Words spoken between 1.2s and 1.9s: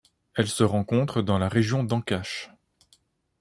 dans la région